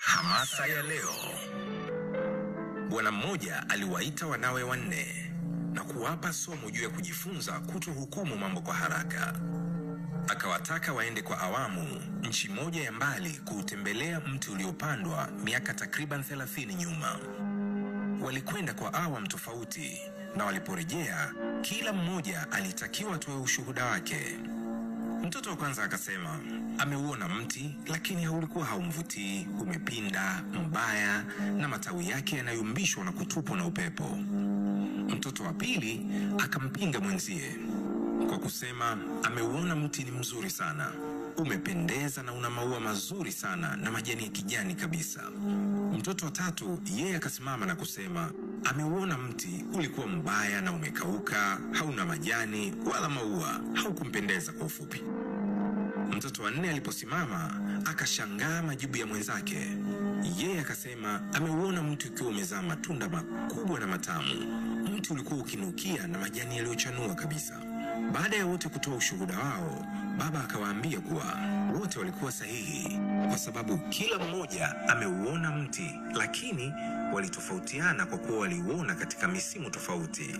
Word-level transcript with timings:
Hamasa 0.00 0.66
ya 0.66 0.82
leo. 0.82 1.10
Bwana 2.90 3.10
mmoja 3.12 3.68
aliwaita 3.68 4.26
wanawe 4.26 4.62
wanne 4.62 5.32
na 5.72 5.84
kuwapa 5.84 6.32
somo 6.32 6.70
juu 6.70 6.82
ya 6.82 6.88
kujifunza 6.88 7.52
kutohukumu 7.60 8.36
mambo 8.36 8.60
kwa 8.60 8.74
haraka. 8.74 9.34
Akawataka 10.28 10.92
waende 10.92 11.22
kwa 11.22 11.38
awamu 11.40 11.86
nchi 12.22 12.48
moja 12.48 12.82
ya 12.82 12.92
mbali 12.92 13.30
kuutembelea 13.44 14.20
mti 14.20 14.50
uliopandwa 14.50 15.28
miaka 15.44 15.74
takriban 15.74 16.20
30 16.22 16.74
nyuma. 16.76 17.18
Walikwenda 18.24 18.74
kwa 18.74 18.94
awamu 18.94 19.28
tofauti, 19.28 20.00
na 20.36 20.44
waliporejea, 20.44 21.32
kila 21.62 21.92
mmoja 21.92 22.46
alitakiwa 22.52 23.14
atoe 23.14 23.34
ushuhuda 23.36 23.84
wake. 23.84 24.36
Mtoto 25.24 25.50
wa 25.50 25.56
kwanza 25.56 25.84
akasema 25.84 26.40
ameuona 26.78 27.28
mti 27.28 27.76
lakini 27.86 28.24
haulikuwa 28.24 28.64
haumvutii, 28.64 29.46
umepinda, 29.60 30.42
mbaya 30.68 31.24
na 31.56 31.68
matawi 31.68 32.08
yake 32.08 32.36
yanayumbishwa 32.36 33.04
na 33.04 33.12
kutupwa 33.12 33.56
na 33.56 33.66
upepo. 33.66 34.04
Mtoto 35.08 35.42
wa 35.44 35.52
pili 35.52 36.06
akampinga 36.38 37.00
mwenzie 37.00 37.56
kwa 38.30 38.38
kusema 38.38 38.98
ameuona 39.22 39.76
mti 39.76 40.04
ni 40.04 40.10
mzuri 40.10 40.50
sana, 40.50 40.92
umependeza 41.36 42.22
na 42.22 42.32
una 42.32 42.50
maua 42.50 42.80
mazuri 42.80 43.32
sana 43.32 43.76
na 43.76 43.90
majani 43.90 44.22
ya 44.24 44.28
kijani 44.28 44.74
kabisa. 44.74 45.20
Mtoto 45.98 46.24
wa 46.26 46.32
tatu 46.32 46.78
yeye 46.96 47.16
akasimama 47.16 47.66
na 47.66 47.76
kusema 47.76 48.32
ameuona 48.64 49.18
mti 49.18 49.64
ulikuwa 49.74 50.06
mbaya 50.06 50.60
na 50.60 50.72
umekauka, 50.72 51.58
hauna 51.72 52.04
majani 52.06 52.74
wala 52.92 53.08
maua, 53.08 53.60
haukumpendeza 53.74 54.52
kwa 54.52 54.66
ufupi. 54.66 55.02
Mtoto 56.16 56.42
wa 56.42 56.50
nne 56.50 56.70
aliposimama 56.70 57.60
akashangaa 57.84 58.62
majibu 58.62 58.96
ya 58.96 59.06
mwenzake. 59.06 59.66
Yeye 60.38 60.60
akasema 60.60 61.20
ameuona 61.32 61.82
mti 61.82 62.08
ukiwa 62.08 62.28
umezaa 62.28 62.62
matunda 62.62 63.08
makubwa 63.08 63.80
na 63.80 63.86
matamu. 63.86 64.34
Mti 64.96 65.12
ulikuwa 65.12 65.40
ukinukia 65.40 66.06
na 66.06 66.18
majani 66.18 66.56
yaliyochanua 66.56 67.14
kabisa. 67.14 67.69
Baada 68.12 68.36
ya 68.36 68.46
wote 68.46 68.68
kutoa 68.68 68.94
ushuhuda 68.96 69.38
wao, 69.38 69.86
baba 70.18 70.40
akawaambia 70.44 71.00
kuwa 71.00 71.24
wote 71.80 71.98
walikuwa 71.98 72.32
sahihi, 72.32 72.98
kwa 73.28 73.38
sababu 73.38 73.78
kila 73.78 74.18
mmoja 74.18 74.74
ameuona 74.88 75.50
mti, 75.50 75.94
lakini 76.14 76.72
walitofautiana 77.12 78.06
kwa 78.06 78.18
kuwa 78.18 78.38
waliuona 78.38 78.94
katika 78.94 79.28
misimu 79.28 79.70
tofauti. 79.70 80.36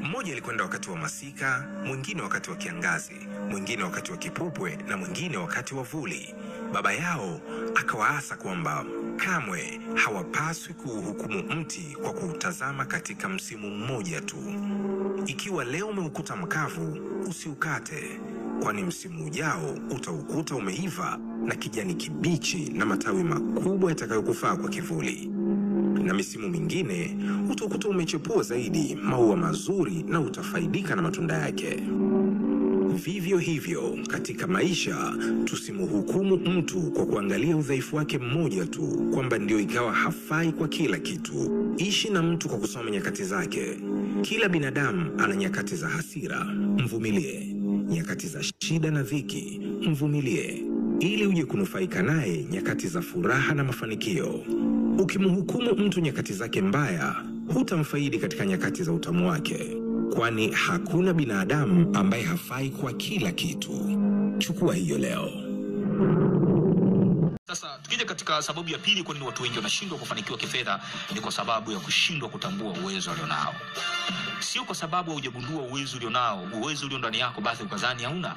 Mmoja 0.00 0.32
alikwenda 0.32 0.64
wakati 0.64 0.90
wa 0.90 0.96
masika, 0.96 1.66
mwingine 1.84 2.22
wakati 2.22 2.50
wa 2.50 2.56
kiangazi, 2.56 3.14
mwingine 3.50 3.82
wakati 3.82 4.10
wa 4.12 4.16
kipupwe 4.18 4.76
na 4.76 4.96
mwingine 4.96 5.36
wakati 5.36 5.74
wa 5.74 5.82
vuli. 5.82 6.34
Baba 6.72 6.92
yao 6.92 7.40
akawaasa 7.74 8.36
kwamba 8.36 8.84
kamwe 9.24 9.80
hawapaswi 9.94 10.74
kuuhukumu 10.74 11.42
mti 11.42 11.96
kwa 12.02 12.12
kuutazama 12.12 12.84
katika 12.84 13.28
msimu 13.28 13.70
mmoja 13.70 14.20
tu. 14.20 14.36
Ikiwa 15.26 15.64
leo 15.64 15.86
umeukuta 15.88 16.36
mkavu, 16.36 16.98
usiukate, 17.28 18.20
kwani 18.62 18.82
msimu 18.82 19.26
ujao 19.26 19.76
utaukuta 19.90 20.54
umeiva 20.54 21.18
na 21.44 21.54
kijani 21.54 21.94
kibichi 21.94 22.72
na 22.72 22.86
matawi 22.86 23.24
makubwa 23.24 23.90
yatakayokufaa 23.90 24.56
kwa 24.56 24.68
kivuli 24.70 25.26
na 26.04 26.14
misimu 26.14 26.48
mingine 26.48 27.16
utaukuta 27.50 27.88
umechepua 27.88 28.42
zaidi 28.42 28.94
maua 29.02 29.36
mazuri 29.36 30.02
na 30.08 30.20
utafaidika 30.20 30.96
na 30.96 31.02
matunda 31.02 31.34
yake. 31.38 31.82
Vivyo 32.94 33.38
hivyo 33.38 33.98
katika 34.08 34.46
maisha, 34.46 35.14
tusimhukumu 35.44 36.36
mtu 36.36 36.80
kwa 36.90 37.06
kuangalia 37.06 37.56
udhaifu 37.56 37.96
wake 37.96 38.18
mmoja 38.18 38.66
tu, 38.66 39.08
kwamba 39.14 39.38
ndio 39.38 39.60
ikawa 39.60 39.92
hafai 39.92 40.52
kwa 40.52 40.68
kila 40.68 40.98
kitu. 40.98 41.50
Ishi 41.76 42.10
na 42.10 42.22
mtu 42.22 42.48
kwa 42.48 42.58
kusoma 42.58 42.90
nyakati 42.90 43.24
zake. 43.24 43.76
Kila 44.22 44.48
binadamu 44.48 45.10
ana 45.18 45.36
nyakati 45.36 45.76
za 45.76 45.88
hasira, 45.88 46.44
mvumilie. 46.78 47.54
Nyakati 47.88 48.26
za 48.26 48.40
shida 48.62 48.90
na 48.90 49.02
dhiki, 49.02 49.60
mvumilie, 49.88 50.64
ili 51.00 51.26
uje 51.26 51.44
kunufaika 51.44 52.02
naye 52.02 52.44
nyakati 52.50 52.88
za 52.88 53.02
furaha 53.02 53.54
na 53.54 53.64
mafanikio. 53.64 54.40
Ukimhukumu 54.98 55.74
mtu 55.74 56.00
nyakati 56.00 56.32
zake 56.32 56.62
mbaya, 56.62 57.14
hutamfaidi 57.54 58.18
katika 58.18 58.46
nyakati 58.46 58.82
za 58.82 58.92
utamu 58.92 59.28
wake, 59.28 59.76
kwani 60.14 60.50
hakuna 60.52 61.12
binadamu 61.14 61.90
ambaye 61.96 62.22
hafai 62.22 62.70
kwa 62.70 62.92
kila 62.92 63.32
kitu. 63.32 63.72
Chukua 64.38 64.74
hiyo 64.74 64.98
leo. 64.98 65.30
Sasa 67.46 67.78
tukija 67.82 68.04
katika 68.04 68.42
sababu 68.42 68.68
ya 68.70 68.78
pili, 68.78 69.02
kwa 69.02 69.14
nini 69.14 69.26
watu 69.26 69.42
wengi 69.42 69.56
wanashindwa 69.56 69.98
kufanikiwa 69.98 70.38
kifedha, 70.38 70.80
ni 71.14 71.20
kwa 71.20 71.32
sababu 71.32 71.72
ya 71.72 71.78
kushindwa 71.78 72.28
kutambua 72.28 72.72
uwezo 72.82 73.10
walionao. 73.10 73.54
Sio 74.40 74.64
kwa 74.64 74.74
sababu 74.74 75.10
haujagundua 75.10 75.62
uwezo 75.62 75.96
ulionao, 75.96 76.48
uwezo 76.54 76.86
ulio 76.86 76.98
ndani 76.98 77.18
yako, 77.18 77.40
basi 77.40 77.62
ukazani 77.62 78.02
hauna. 78.02 78.36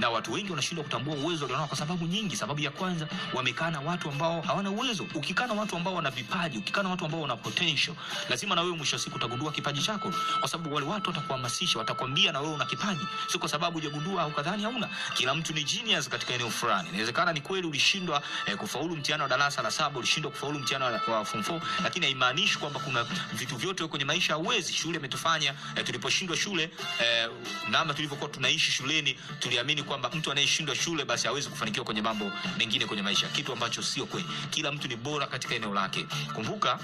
Na 0.00 0.10
watu 0.10 0.32
wengi 0.32 0.50
wanashindwa 0.50 0.84
kutambua 0.84 1.14
uwezo 1.14 1.44
walionao 1.44 1.66
kwa 1.66 1.76
sababu 1.76 2.06
nyingi. 2.06 2.36
Sababu 2.36 2.60
ya 2.60 2.70
kwanza, 2.70 3.06
wamekaa 3.34 3.70
na 3.70 3.80
watu 3.80 4.08
ambao 4.10 4.40
hawana 4.40 4.70
uwezo. 4.70 5.06
Ukikaa 5.14 5.46
na 5.46 5.54
watu 5.54 5.76
ambao 5.76 5.94
wana 5.94 6.10
vipaji, 6.10 6.58
ukikaa 6.58 6.82
na 6.82 6.88
watu 6.88 7.04
ambao 7.04 7.20
wana 7.20 7.36
potential, 7.36 7.96
lazima 8.30 8.54
na 8.54 8.62
wewe 8.62 8.76
mwisho 8.76 8.96
wa 8.96 9.02
siku 9.02 9.16
utagundua 9.16 9.52
kipaji 9.52 9.82
chako, 9.82 10.12
kwa 10.40 10.48
sababu 10.48 10.74
wale 10.74 10.86
watu 10.86 11.10
watakuhamasisha, 11.10 11.78
watakwambia 11.78 12.32
na 12.32 12.40
wewe 12.40 12.54
una 12.54 12.64
kipaji, 12.64 13.06
sio 13.28 13.40
kwa 13.40 13.48
sababu 13.48 13.78
hujagundua 13.78 14.22
au 14.22 14.30
kadhani 14.30 14.62
hauna. 14.62 14.88
Kila 15.14 15.34
mtu 15.34 15.52
ni 15.54 15.64
genius 15.64 16.08
katika 16.08 16.34
eneo 16.34 16.50
fulani. 16.50 16.88
Inawezekana 16.88 17.32
ni 17.32 17.40
kweli 17.40 17.66
ulishindwa 17.66 18.22
eh, 18.46 18.56
kufaulu 18.56 18.96
mtihani 18.96 19.22
wa 19.22 19.28
darasa 19.28 19.62
la 19.62 19.70
saba, 19.70 19.98
ulishindwa 19.98 20.30
kufaulu 20.30 20.58
mtihani 20.58 20.84
wa, 21.08 21.24
form 21.24 21.42
4, 21.42 21.60
lakini 21.82 22.06
haimaanishi 22.06 22.58
kwamba 22.58 22.80
kuna 22.80 23.04
vitu 23.32 23.56
vyote 23.56 23.86
kwenye 23.86 24.04
maisha 24.04 24.32
hauwezi. 24.32 24.72
Shule 24.72 24.98
imetufanya 25.38 25.54
eh, 25.76 25.84
tuliposhindwa 25.84 26.36
shule 26.36 26.70
eh, 27.00 27.28
namna 27.70 27.94
tulivyokuwa 27.94 28.30
tunaishi 28.30 28.72
shuleni, 28.72 29.18
tuliamini 29.38 29.82
kwamba 29.82 30.10
mtu 30.10 30.30
anayeshindwa 30.32 30.76
shule 30.76 31.04
basi 31.04 31.26
hawezi 31.26 31.48
kufanikiwa 31.48 31.84
kwenye 31.84 32.02
mambo 32.02 32.32
mengine 32.58 32.86
kwenye 32.86 33.02
maisha, 33.02 33.28
kitu 33.28 33.52
ambacho 33.52 33.82
sio 33.82 34.06
kweli. 34.06 34.26
Kila 34.50 34.72
mtu 34.72 34.88
ni 34.88 34.96
bora 34.96 35.26
katika 35.26 35.54
eneo 35.54 35.74
lake. 35.74 36.06
Kumbuka 36.34 36.78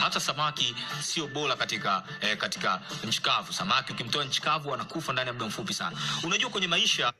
hata 0.00 0.20
samaki 0.20 0.74
sio 1.00 1.26
bora 1.26 1.56
katika 1.56 2.04
eh, 2.20 2.36
katika 2.36 2.80
nchi. 3.04 3.20
Samaki 3.50 3.92
ukimtoa 3.92 4.24
nchi 4.24 4.42
kavu 4.42 4.74
anakufa 4.74 5.12
ndani 5.12 5.28
ya 5.28 5.32
muda 5.32 5.46
mfupi 5.46 5.74
sana. 5.74 5.96
Unajua 6.22 6.50
kwenye 6.50 6.66
maisha 6.66 7.12